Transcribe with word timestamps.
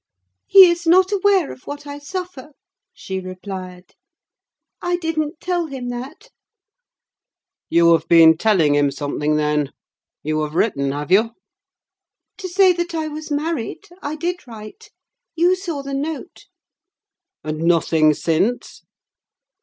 "He 0.47 0.67
is 0.67 0.87
not 0.87 1.11
aware 1.11 1.51
of 1.51 1.67
what 1.67 1.85
I 1.85 1.99
suffer," 1.99 2.53
she 2.91 3.19
replied. 3.19 3.93
"I 4.81 4.97
didn't 4.97 5.39
tell 5.39 5.67
him 5.67 5.89
that." 5.89 6.29
"You 7.69 7.91
have 7.93 8.07
been 8.07 8.35
telling 8.35 8.73
him 8.73 8.89
something, 8.89 9.35
then: 9.35 9.71
you 10.23 10.41
have 10.41 10.55
written, 10.55 10.91
have 10.91 11.11
you?" 11.11 11.33
"To 12.37 12.49
say 12.49 12.73
that 12.73 12.95
I 12.95 13.09
was 13.09 13.29
married, 13.29 13.89
I 14.01 14.15
did 14.15 14.47
write—you 14.47 15.55
saw 15.55 15.83
the 15.83 15.93
note." 15.93 16.47
"And 17.43 17.59
nothing 17.59 18.15
since?" 18.15 18.81